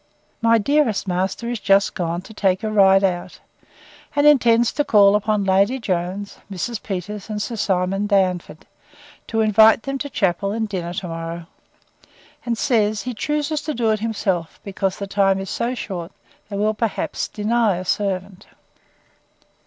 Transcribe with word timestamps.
My 0.41 0.57
dearest 0.57 1.07
master 1.07 1.47
is 1.47 1.59
just 1.59 1.93
gone 1.93 2.23
to 2.23 2.33
take 2.33 2.63
a 2.63 2.71
ride 2.71 3.03
out, 3.03 3.39
and 4.15 4.25
intends 4.25 4.73
to 4.73 4.83
call 4.83 5.15
upon 5.15 5.43
Lady 5.43 5.77
Jones, 5.77 6.39
Mr. 6.51 6.81
Peters, 6.81 7.29
and 7.29 7.39
Sir 7.39 7.55
Simon 7.55 8.07
Darnford, 8.07 8.65
to 9.27 9.41
invite 9.41 9.83
them 9.83 9.99
to 9.99 10.09
chapel 10.09 10.53
and 10.53 10.67
dinner 10.67 10.95
to 10.95 11.07
morrow; 11.07 11.45
and 12.43 12.57
says, 12.57 13.03
he 13.03 13.13
chooses 13.13 13.61
to 13.61 13.75
do 13.75 13.91
it 13.91 13.99
himself, 13.99 14.59
because 14.63 14.97
the 14.97 15.05
time 15.05 15.39
is 15.39 15.51
so 15.51 15.75
short, 15.75 16.11
they 16.49 16.57
will, 16.57 16.73
perhaps, 16.73 17.27
deny 17.27 17.77
a 17.77 17.85
servant. 17.85 18.47